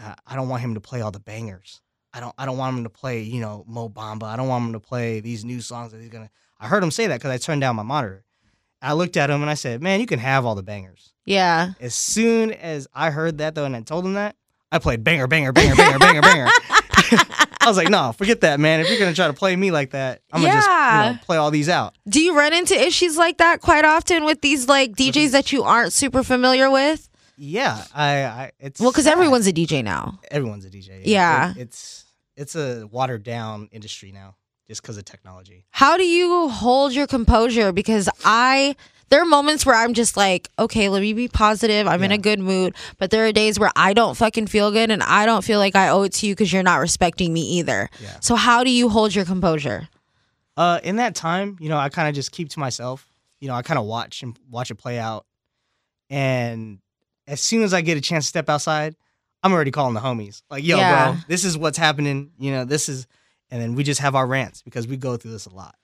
[0.00, 1.80] uh, I don't want him to play all the bangers.
[2.14, 2.32] I don't.
[2.38, 4.22] I don't want him to play, you know, Mo Bamba.
[4.22, 6.30] I don't want him to play these new songs that he's gonna.
[6.60, 8.24] I heard him say that because I turned down my monitor.
[8.80, 11.72] I looked at him and I said, "Man, you can have all the bangers." Yeah.
[11.80, 14.36] As soon as I heard that though, and I told him that,
[14.70, 16.46] I played banger, banger, banger, banger, banger, banger.
[17.60, 18.78] I was like, "No, forget that, man.
[18.78, 21.38] If you're gonna try to play me like that, I'm gonna just you know, play
[21.38, 24.92] all these out." Do you run into issues like that quite often with these like
[24.92, 27.09] DJs that you aren't super familiar with?
[27.42, 28.24] Yeah, I.
[28.24, 30.20] I it's Well, because everyone's a DJ now.
[30.30, 31.00] everyone's a DJ.
[31.04, 31.52] Yeah.
[31.52, 32.04] It- it's
[32.36, 34.36] it's a watered down industry now,
[34.68, 35.64] just because of technology.
[35.70, 37.72] How do you hold your composure?
[37.72, 38.76] Because I,
[39.08, 41.86] there are moments where I'm just like, okay, let me be positive.
[41.86, 42.74] I'm in a good mood.
[42.98, 45.76] But there are days where I don't fucking feel good and I don't feel like
[45.76, 47.88] I owe it to you because you're not respecting me either.
[48.02, 48.16] Yeah.
[48.20, 49.88] So how do you hold your composure?
[50.56, 53.06] Uh, in that time, you know, I kind of just keep to myself.
[53.40, 55.26] You know, I kind of watch and watch it play out.
[56.08, 56.78] And
[57.30, 58.94] as soon as I get a chance to step outside,
[59.42, 60.42] I'm already calling the homies.
[60.50, 61.12] Like, yo, Yeah.
[61.12, 62.30] bro, this is what's happening.
[62.38, 63.06] You know, this is,
[63.50, 65.74] and then we just have our rants because we go through this a lot.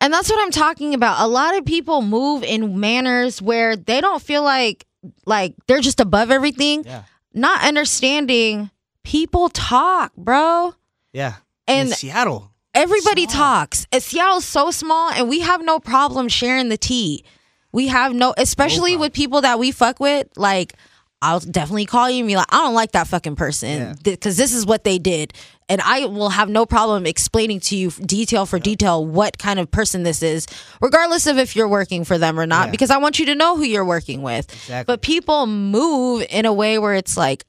[0.00, 1.20] And that's what I'm talking about.
[1.20, 4.84] A lot of people move in manners where they don't feel like
[5.24, 7.04] like they're just above everything, Yeah.
[7.32, 8.70] not understanding
[9.04, 10.74] people talk, bro.
[11.12, 11.34] Yeah.
[11.68, 12.50] And in Seattle.
[12.74, 13.36] Everybody Small.
[13.36, 13.86] talks.
[13.92, 17.24] Uh, Seattle's so small, and we have no problem sharing the tea.
[17.72, 19.00] We have no, especially problem.
[19.00, 20.26] with people that we fuck with.
[20.36, 20.74] Like,
[21.22, 23.94] I'll definitely call you and be like, I don't like that fucking person Yeah.
[24.02, 25.32] because this is what they did,
[25.68, 29.70] and I will have no problem explaining to you detail for detail what kind of
[29.70, 30.46] person this is,
[30.80, 32.70] regardless of if you're working for them or not, Yeah.
[32.72, 34.52] because I want you to know who you're working with.
[34.52, 34.92] Exactly.
[34.92, 37.44] But people move in a way where it's like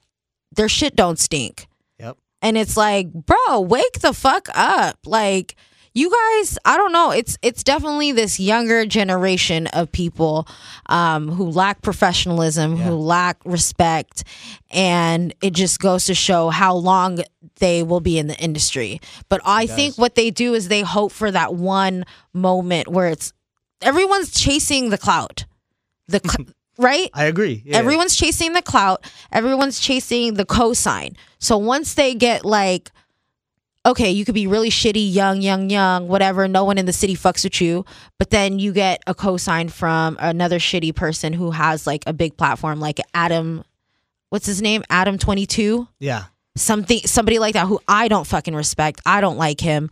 [0.55, 1.67] their shit don't stink.
[1.99, 2.17] Yep.
[2.41, 4.97] And it's like, bro, wake the fuck up.
[5.05, 5.55] Like
[5.97, 7.09] you guys, I don't know.
[7.09, 10.47] It's it's definitely this younger generation of people
[10.85, 14.23] um, who lack professionalism, who lack respect,
[14.69, 17.23] and it just goes to show how long
[17.59, 19.01] they will be in the industry.
[19.27, 23.33] But I think what they do is they hope for that one moment where it's
[23.81, 25.45] everyone's chasing the clout,
[26.07, 27.09] the cl- right.
[27.15, 27.63] I agree.
[27.65, 27.77] Yeah.
[27.77, 29.03] Everyone's chasing the clout.
[29.31, 31.15] Everyone's chasing the cosign.
[31.39, 32.91] So once they get like,
[33.87, 36.47] okay, you could be really shitty, young, young, young, whatever.
[36.47, 37.85] No one in the city fucks with you.
[38.19, 42.37] But then you get a cosign from another shitty person who has like a big
[42.37, 43.63] platform, like Adam.
[44.29, 44.83] What's his name?
[44.89, 45.87] Adam22.
[45.99, 46.25] Yeah.
[46.57, 48.99] Something, somebody like that who I don't fucking respect.
[49.05, 49.89] I don't like him.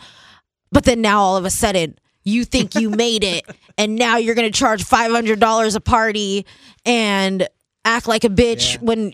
[0.71, 3.45] But then now all of a sudden you think you made it
[3.77, 6.45] and now you're going to charge $500 a party
[6.85, 7.47] and
[7.85, 8.79] act like a bitch Yeah.
[8.81, 9.13] when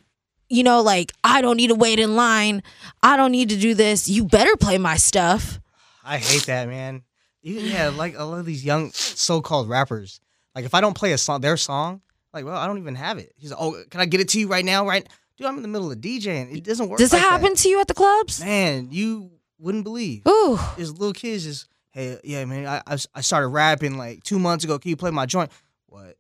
[0.52, 2.62] you know like I don't need to wait in line.
[3.02, 4.08] I don't need to do this.
[4.08, 5.60] You better play my stuff.
[6.04, 7.04] I hate that, man.
[7.42, 10.20] You- Yeah, like a lot of these young so-called rappers.
[10.56, 12.02] Like if I don't play a song, their song,
[12.34, 13.34] like, well, I don't even have it.
[13.38, 14.86] He's like, oh, can I get it to you right now?
[14.88, 16.56] Right, dude, I'm in the middle of DJing.
[16.56, 17.00] It doesn't work.
[17.00, 17.30] Does it like that.
[17.42, 18.40] happen to you at the clubs?
[18.42, 20.24] Man, you wouldn't believe.
[20.28, 20.60] Ooh.
[20.76, 24.64] There's little kids just, hey, yeah, man, I, I I started rapping like two months
[24.64, 24.78] ago.
[24.80, 25.52] Can you play my joint?
[25.88, 26.16] What?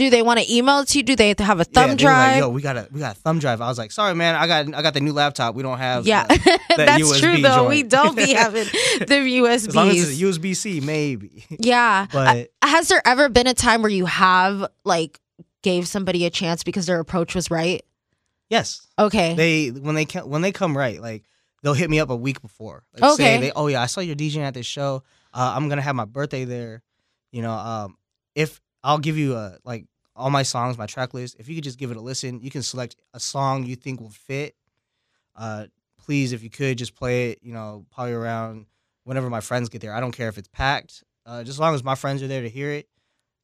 [0.00, 1.04] Do they want to email it to you?
[1.04, 2.32] Do they have to have a thumb were drive?
[2.36, 3.60] Like, Yo, we got a we got a thumb drive.
[3.60, 5.54] I was like, sorry, man, I got I got the new laptop.
[5.54, 6.06] We don't have.
[6.06, 7.56] yeah, that that's USB true though.
[7.56, 7.68] joint.
[7.68, 10.00] We don't be having the As long as USBs.
[10.22, 11.44] it's USB C, maybe.
[11.50, 12.06] Yeah.
[12.12, 15.20] But- Uh, has there ever been a time where you have like
[15.62, 17.82] gave somebody a chance because their approach was right?
[18.48, 19.34] yes, Okay.
[19.34, 21.24] they when they when they come right, like
[21.62, 22.84] they'll hit me up a week before.
[22.94, 23.22] Like, Okay.
[23.36, 25.02] Say they, oh yeah, I saw your DJing at this show.
[25.34, 26.80] Uh, I'm gonna have my birthday there.
[27.32, 27.98] You know, um,
[28.34, 29.84] if I'll give you a like
[30.20, 31.36] all my songs, my track list.
[31.38, 34.00] If you could just give it a listen, you can select a song you think
[34.00, 34.54] will fit.
[35.34, 35.66] Uh,
[35.98, 37.40] please, if you could, just play it.
[37.42, 38.66] You know, probably around
[39.04, 39.94] whenever my friends get there.
[39.94, 41.02] I don't care if it's packed.
[41.26, 42.88] Uh, just as long as my friends are there to hear it.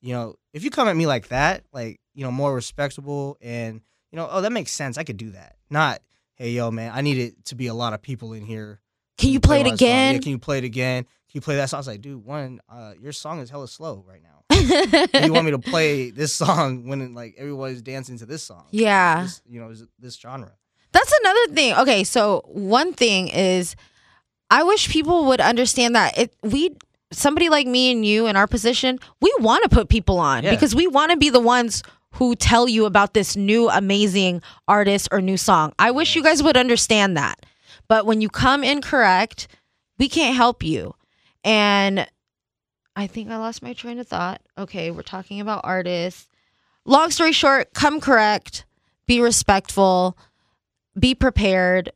[0.01, 3.81] You know, if you come at me like that, like you know more respectable and
[4.11, 4.99] you know oh that makes sense.
[4.99, 5.57] I could do that.
[5.71, 6.01] Not
[6.35, 8.81] hey yo man, I need it to be a lot of people in here.
[9.19, 10.15] Can you play it again?
[10.15, 11.05] Yeah, can you play it again?
[11.05, 11.79] Can you play that song?
[11.79, 14.36] I was like, dude, one, uh, your song is hella slow right now.
[15.25, 18.65] you want me to play this song when like everybody's dancing to this song?
[18.71, 19.23] Yeah.
[19.23, 20.53] This, you know, this- this genre.
[20.93, 21.75] That's another thing.
[21.75, 23.77] Okay, so one thing is
[24.51, 26.75] I wish people would understand that it we
[27.13, 30.51] somebody like me and you in our position, we want to put people on Yeah.
[30.51, 35.09] because we want to be the ones who tell you about this new amazing artist
[35.13, 35.73] or new song.
[35.79, 37.45] I wish you guys would understand that.
[37.89, 39.49] But when you come incorrect,
[39.99, 40.95] we can't help you.
[41.45, 42.07] And
[42.97, 44.41] I think I lost my train of thought.
[44.57, 46.29] Okay, we're talking about artists.
[46.87, 48.65] Long story short, come correct,
[49.07, 50.17] be respectful,
[50.99, 51.93] be prepared,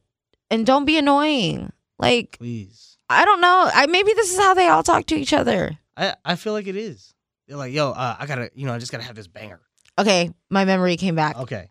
[0.50, 1.72] and don't be annoying.
[1.98, 2.98] Like, Please.
[3.08, 3.70] I don't know.
[3.72, 5.78] I maybe this is how they all talk to each other.
[5.96, 7.14] I, I feel like it is.
[7.48, 9.60] They're like, yo, uh, I gotta, you know, I just gotta have this banger.
[9.98, 11.36] Okay, my memory came back.
[11.38, 11.68] Okay.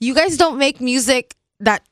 [0.00, 1.86] You guys don't make music that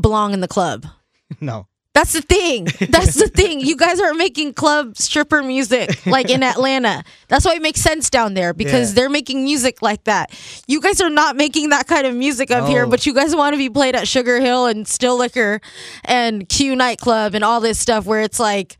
[0.00, 0.86] belong in the club.
[1.40, 1.66] No.
[1.94, 2.68] That's the thing.
[2.88, 3.60] That's the thing.
[3.60, 7.04] You guys aren't making club stripper music like in Atlanta.
[7.28, 8.94] That's why it makes sense down there because Yeah.
[8.94, 10.30] they're making music like that.
[10.66, 13.52] You guys are not making that kind of music up here, but you guys want
[13.52, 15.60] to be played at Sugar Hill and Still Liquor
[16.04, 18.78] and Q Nightclub and all this stuff where it's like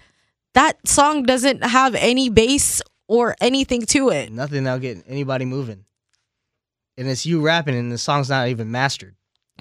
[0.55, 4.33] that song doesn't have any bass or anything to it.
[4.33, 5.85] Nothing that'll get anybody moving.
[6.97, 9.17] And it's you rapping and the song's not even mastered.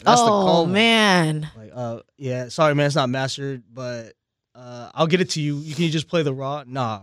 [0.05, 1.49] That's the oh man.
[1.53, 1.60] one.
[1.71, 4.13] Like, uh, yeah, sorry, man, it's not mastered, but
[4.55, 5.57] uh, I'll get it to you.
[5.59, 6.63] You can you just play the raw?
[6.67, 7.01] Nah,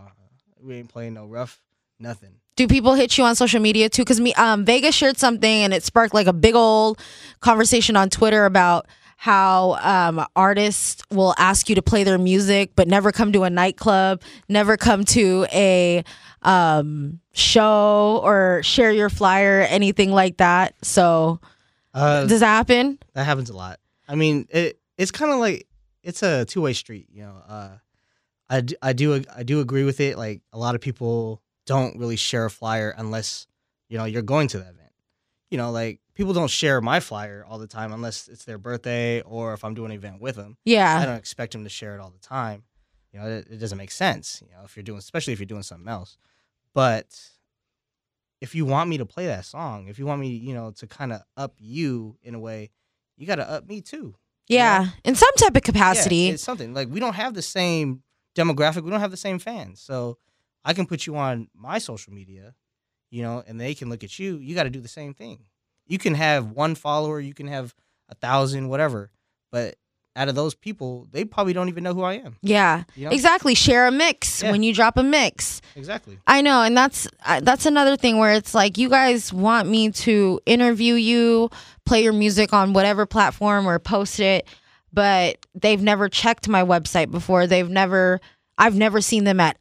[0.61, 1.59] we ain't playing no rough,
[1.99, 2.31] nothing.
[2.55, 4.01] Do people hit you on social media too?
[4.03, 6.99] Because me, um, Vega shared something and it sparked like a big old
[7.39, 12.87] conversation on Twitter about how um, artists will ask you to play their music, but
[12.87, 16.03] never come to a nightclub, never come to a
[16.41, 20.73] um, show or share your flyer, anything like that.
[20.83, 21.39] So,
[21.93, 22.99] Uh, does that happen?
[23.13, 23.79] that happens a lot.
[24.09, 25.67] I mean, it it's kind of like
[26.03, 27.07] it's a two way street.
[27.11, 27.77] You know, uh,
[28.49, 30.17] I d- I do I do agree with it.
[30.17, 33.45] Like a lot of people don't really share a flyer unless
[33.87, 34.91] you know you're going to the event.
[35.51, 39.21] You know, like people don't share my flyer all the time unless it's their birthday
[39.21, 40.57] or if I'm doing an event with them.
[40.65, 42.63] Yeah, I don't expect them to share it all the time.
[43.13, 44.41] You know, it, it doesn't make sense.
[44.45, 46.17] You know, if you're doing, especially if you're doing something else.
[46.73, 47.07] But
[48.41, 50.87] if you want me to play that song, if you want me, you know, to
[50.87, 52.69] kind of up you in a way,
[53.19, 54.15] you got to up me too.
[54.47, 54.87] Yeah.
[55.03, 56.15] In some type of capacity.
[56.15, 58.01] Yeah, it's something like we don't have the same
[58.35, 58.83] demographic.
[58.83, 59.81] We don't have the same fans.
[59.81, 60.17] So
[60.65, 62.55] I can put you on my social media,
[63.11, 64.37] you know, and they can look at you.
[64.37, 65.45] You got to do the same thing.
[65.85, 67.75] You can have one follower, you can have
[68.07, 69.11] a thousand, whatever.
[69.51, 69.75] But
[70.19, 72.35] out of those people, they probably don't even know who I am.
[72.41, 72.83] yeah.
[72.95, 73.11] You know?
[73.11, 73.55] Exactly.
[73.55, 74.51] Share a mix Yeah.
[74.51, 75.61] when you drop a mix.
[75.75, 76.19] Exactly.
[76.27, 79.91] I know, and that's uh, that's another thing where it's like you guys want me
[79.91, 81.49] to interview you,
[81.85, 84.45] play your music on whatever platform or post it,
[84.91, 87.47] but they've never checked my website before.
[87.47, 88.19] They've never
[88.57, 89.57] I've never seen them at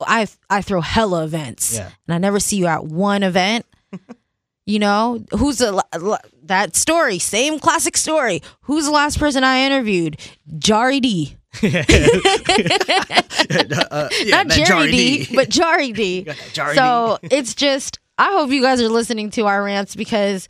[0.00, 1.74] I I throw hella events.
[1.74, 1.90] Yeah.
[2.06, 3.66] And I never see you at one event.
[4.68, 8.42] you know, who's the la- la- that story, same classic story.
[8.62, 10.18] Who's the last person I interviewed?
[10.58, 11.36] Jari D.
[11.54, 11.80] Uh, yeah,
[13.48, 15.34] Not that Jerry Jari D, D.
[15.34, 16.24] but Jari D.
[16.52, 20.48] Jari so it's just, I hope you guys are listening to our rants because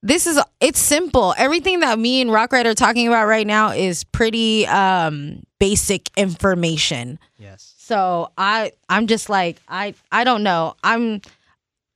[0.00, 1.34] this is, it's simple.
[1.36, 7.18] Everything that me and Rockright are talking about right now is pretty um, basic information.
[7.36, 7.74] Yes.
[7.78, 10.76] So I, I'm just like, I, I don't know.
[10.84, 11.20] I'm,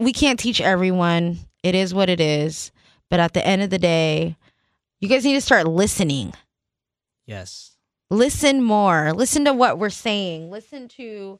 [0.00, 1.38] we can't teach everyone.
[1.62, 2.72] It is what it is.
[3.08, 4.36] But at the end of the day,
[5.00, 6.32] you guys need to start listening.
[7.26, 7.76] Yes.
[8.10, 9.12] listen more.
[9.12, 10.50] Listen to what we're saying.
[10.50, 11.38] Listen to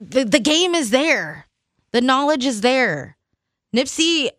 [0.00, 1.46] the the game is there.
[1.92, 3.16] The knowledge is there.
[3.74, 4.30] Nipsey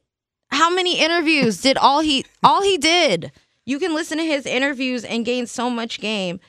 [0.49, 3.31] how many interviews did all he all he did?
[3.65, 6.39] You can listen to his interviews and gain so much game.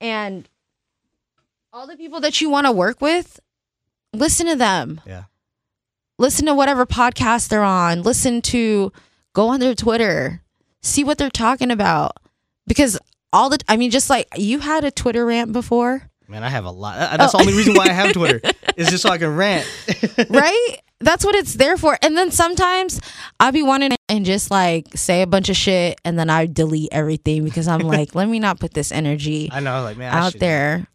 [0.00, 0.48] And
[1.72, 3.40] all the people that you want to work with
[4.12, 5.00] listen to them.
[5.06, 5.24] Yeah.
[6.20, 8.92] Listen to whatever podcast they're on listen to
[9.32, 10.42] go on their twitter
[10.82, 12.12] see what they're talking about
[12.66, 12.98] because
[13.32, 16.64] all the i mean just like you had a twitter rant before Man, I have
[16.64, 16.96] a lot.
[17.18, 17.38] That's Oh.
[17.38, 18.40] the only reason why I have Twitter.
[18.76, 19.66] is just so I can rant.
[20.30, 23.00] right that's what it's there for and then sometimes
[23.40, 26.90] i'll be wanting and just like say a bunch of shit and then i delete
[26.92, 30.34] everything because i'm like let me not put this energy I know, like man, out
[30.38, 30.86] there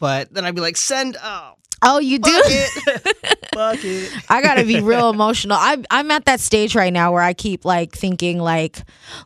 [0.00, 1.16] But then I'd be like, send.
[1.22, 4.12] Oh, oh you do fuck it, fuck it.
[4.28, 5.56] I gotta be real emotional.
[5.60, 8.78] I'm I'm at that stage right now where I keep like thinking like,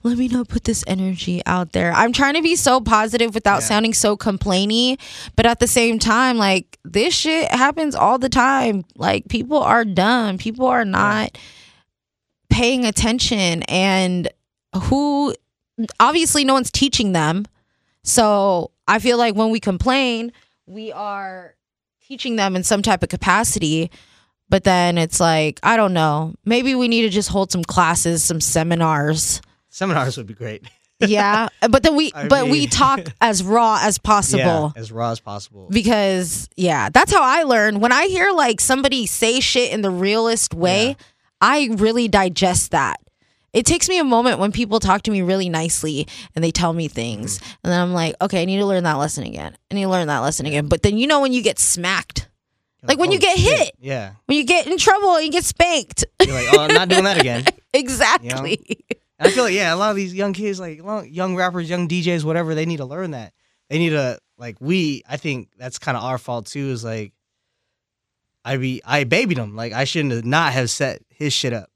[0.02, 1.92] let me not put this energy out there.
[1.92, 3.68] I'm trying to be so positive without Yeah.
[3.68, 4.98] sounding so complainy,
[5.36, 8.84] but at the same time, like this shit happens all the time.
[8.96, 10.38] Like people are dumb.
[10.38, 11.36] People are not
[12.50, 14.28] paying attention and
[14.84, 15.34] who
[15.98, 17.46] obviously no one's teaching them.
[18.04, 20.32] So I feel like when we complain,
[20.66, 21.54] we are
[22.06, 23.90] teaching them in some type of capacity.
[24.48, 26.34] But then it's like, I don't know.
[26.44, 29.40] Maybe we need to just hold some classes, some seminars.
[29.70, 30.64] Seminars would be great.
[31.04, 31.48] Yeah.
[31.68, 34.72] But then we I but we talk as raw as possible.
[34.76, 35.66] Yeah, as raw as possible.
[35.68, 39.90] because yeah that's how i learn when i hear like somebody say shit in the
[39.90, 40.94] realest way Yeah.
[41.40, 43.00] i really digest that
[43.52, 46.72] it takes me a moment when people talk to me really nicely and they tell
[46.72, 47.56] me things Mm.
[47.64, 49.88] and then i'm like okay i need to learn that lesson again i need to
[49.90, 52.28] learn that lesson again but then you know when you get smacked
[52.84, 53.58] like when Oh, you get shit.
[53.58, 54.12] hit Yeah.
[54.26, 57.04] when you get in trouble and you get spanked You're like, oh, I'm not doing
[57.04, 57.44] that again.
[57.72, 58.58] exactly
[59.18, 61.86] And I feel like yeah, a lot of these young kids, like young rappers, young
[61.88, 63.32] DJs, whatever, they need to learn that.
[63.70, 65.04] They need to like we.
[65.08, 66.70] I think that's kind of our fault too.
[66.70, 67.12] Is like
[68.44, 69.54] I be I babied him.
[69.54, 71.70] Like I shouldn't have not have set his shit up.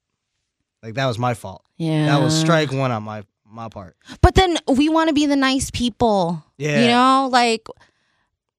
[0.83, 1.63] Like that was my fault.
[1.77, 3.97] Yeah That was strike one on my my part.
[4.23, 6.45] But then we want to be the nice people.
[6.59, 6.83] Yeah.
[6.83, 7.67] You know, like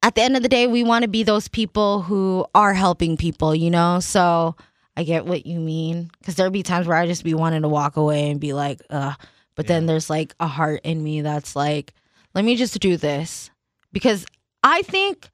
[0.02, 3.18] at the end of the day, we want to be those people who are helping
[3.18, 4.00] people, you know?
[4.00, 4.56] So
[4.96, 6.10] I get what you mean.
[6.26, 8.82] Cause there'll be times where I just be wanting to walk away and be like,
[8.90, 9.14] ugh.
[9.56, 11.94] But then there's like a heart in me that's like,
[12.34, 13.50] let me just do this.
[13.92, 14.26] Because
[14.64, 15.30] I think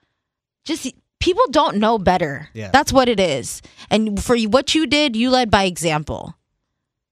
[0.66, 2.50] just people don't know better.
[2.54, 2.72] Yeah.
[2.72, 3.62] That's what it is.
[3.90, 6.36] And for you- what you did, you led by example.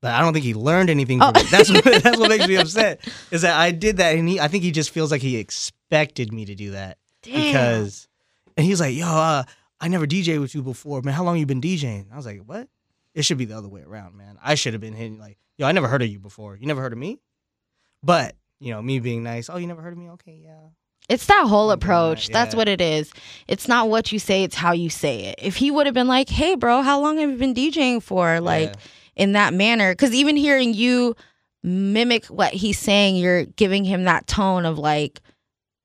[0.02, 1.32] But I don't think he learned anything Oh.
[1.36, 1.50] it.
[1.52, 3.08] That's what that's what makes me upset.
[3.30, 6.34] Is that I did that and he I think he just feels like he expected
[6.34, 6.98] me to do that.
[7.24, 8.08] Because
[8.58, 9.44] and he's like, yo, uh,
[9.80, 11.14] I never DJed with you before, man.
[11.14, 12.12] How long you been DJing?
[12.12, 12.68] I was like, what?
[13.14, 14.38] It should be the other way around, man.
[14.44, 16.56] I should have been hitting like, yo, I never heard of you before.
[16.58, 17.20] You never heard of me?
[18.04, 20.10] But, you know, me being nice, oh, you never heard of me?
[20.12, 20.58] Okay, yeah.
[21.10, 22.28] It's that whole approach.
[22.28, 23.12] that, That's what it is.
[23.48, 25.36] It's not what you say, it's how you say it.
[25.40, 28.40] If he would have been like, hey, bro, how long have you been DJing for?
[28.40, 28.76] Like, Yeah.
[29.22, 29.94] In that manner.
[29.94, 31.16] Because even hearing you
[31.64, 35.22] mimic what he's saying, you're giving him that tone of like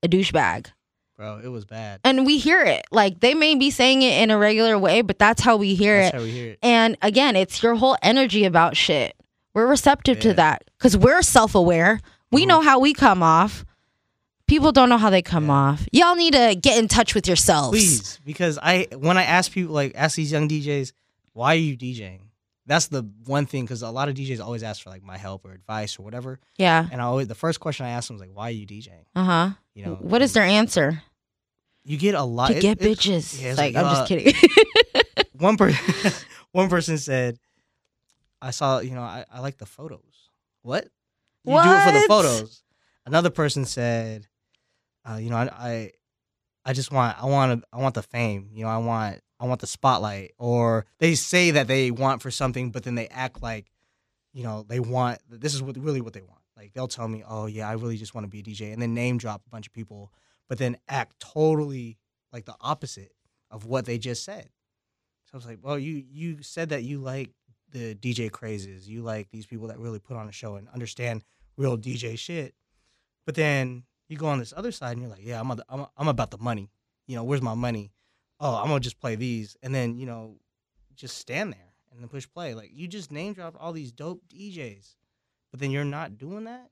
[0.01, 0.67] a douchebag.
[1.15, 1.99] Bro, it was bad.
[2.03, 2.85] And we hear it.
[2.91, 5.99] Like, they may be saying it in a regular way, but that's how we hear
[5.99, 6.17] That's it.
[6.17, 6.59] how we hear it.
[6.61, 9.15] And again, it's your whole energy about shit.
[9.55, 11.99] We're receptive to that because we're self aware.
[12.31, 12.47] We Mhm.
[12.49, 13.65] know how we come off.
[14.47, 15.87] People don't know how they come off.
[15.91, 17.71] Y'all need to get in touch with yourselves.
[17.77, 20.93] Please, because I when I ask people like ask these young DJs,
[21.33, 22.19] why are you DJing?
[22.67, 25.45] That's the one thing because a lot of DJs always ask for like my help
[25.45, 26.85] or advice or whatever, Yeah.
[26.91, 29.05] and I always the first question I ask them is like, why are you DJing?
[29.15, 29.49] Uh huh.
[29.73, 31.01] You know, What is their answer?
[31.85, 33.41] you get a lot To it- get it- bitches.
[33.41, 34.33] yeah, like, like, I'm uh, just kidding.
[35.39, 36.11] one person
[36.51, 37.37] one person said,
[38.41, 40.29] I saw you know I, I like the photos.
[40.61, 40.87] What?
[41.45, 42.63] You do it for the photos.
[43.05, 44.27] Another person said,
[45.09, 45.91] uh, you know I, I
[46.65, 48.49] I just want I want to I want the fame.
[48.53, 50.31] You know I want I want the spotlight.
[50.37, 53.71] Or they say that they want for something, but then they act like
[54.33, 56.41] you know they want this is what really what they want.
[56.55, 58.81] Like they'll tell me, oh yeah, I really just want to be a DJ, and
[58.81, 60.11] then name drop a bunch of people,
[60.49, 61.97] but then act totally
[62.33, 63.13] like the opposite
[63.51, 64.49] of what they just said.
[65.25, 67.31] So I was like, well, you you said that you like
[67.71, 71.23] the DJ crazes, you like these people that really put on a show and understand
[71.57, 72.55] real DJ shit.
[73.25, 76.07] But then you go on this other side and you're like, yeah, I'm I'm, I'm
[76.07, 76.71] about the money.
[77.07, 77.91] You know, where's my money?
[78.39, 80.35] Oh, I'm gonna just play these, and then you know,
[80.95, 82.53] just stand there and then push play.
[82.53, 84.95] Like you just name dropped all these dope DJs,
[85.51, 86.69] but then you're not doing that.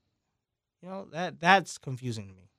[0.82, 2.50] You know that that's confusing to me.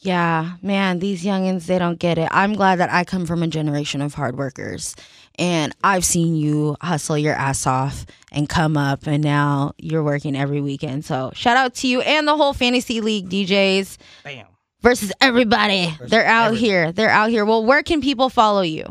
[0.00, 2.28] Yeah, man, these youngins, they don't get it.
[2.30, 4.94] I'm glad that I come from a generation of hard workers
[5.38, 10.36] and I've seen you hustle your ass off and come up, and now you're working
[10.36, 11.04] every weekend.
[11.04, 14.46] So, shout out to you and the whole Fantasy League DJs Bam.
[14.80, 15.90] Versus everybody.
[15.90, 16.66] Versus They're out everybody.
[16.66, 16.92] here.
[16.92, 17.44] They're out here.
[17.44, 18.86] Well, where can people follow you?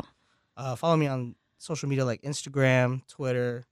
[0.56, 3.64] Uh, follow me on social media like Instagram, Twitter,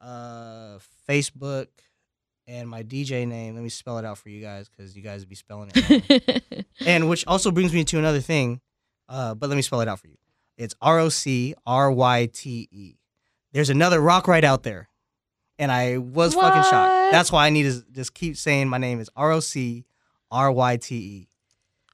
[0.00, 1.66] uh, Facebook,
[2.46, 3.54] and my DJ name.
[3.54, 6.66] Let me spell it out for you guys because you guys be spelling it.
[6.86, 8.60] and which also brings me to another thing.
[9.08, 10.16] Uh, but let me spell it out for you.
[10.56, 12.94] It's R O C R Y T E.
[13.52, 14.88] There's another rock right out there,
[15.58, 17.12] and I was fucking shocked.
[17.12, 19.84] That's why I need to just keep saying my name is R O C
[20.30, 21.28] R Y T E.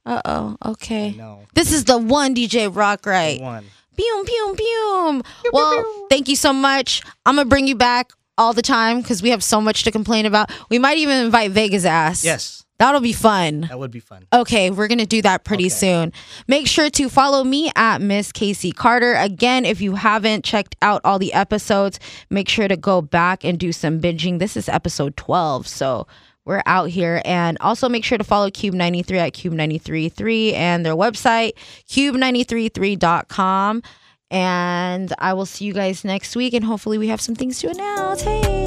[0.07, 0.57] Uh oh.
[0.64, 1.12] Okay.
[1.16, 3.40] No, This is the one DJ Rock right.
[3.40, 3.64] one.
[3.96, 5.22] Pew, pew, pew.
[5.53, 7.03] Well, thank you so much.
[7.26, 9.90] I'm going to bring you back all the time because we have so much to
[9.90, 10.51] complain about.
[10.70, 12.24] We might even invite Vegas ass.
[12.24, 13.62] Yes, That'll be fun.
[13.68, 14.24] that would be fun.
[14.32, 15.68] Okay, we're gonna do that pretty Okay.
[15.68, 16.12] soon.
[16.48, 19.12] Make sure to follow me at Miss Casey Carter.
[19.16, 23.59] Again, if you haven't checked out all the episodes, make sure to go back and
[23.59, 24.38] do some binging.
[24.38, 26.07] This is episode 12, so
[26.45, 27.20] we're out here.
[27.24, 31.53] And also make sure to follow KUBE93 at KUBE933 and their website,
[31.88, 33.82] kube933.com.
[34.30, 36.55] And I will see you guys next week.
[36.55, 38.22] And hopefully, we have some things to announce.
[38.22, 38.66] Hey.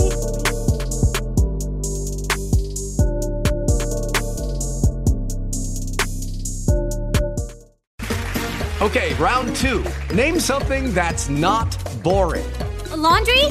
[8.81, 9.85] Okay, round two.
[10.13, 12.45] Name something that's not boring.
[12.91, 13.45] A laundry?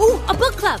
[0.00, 0.80] Ooh, a book club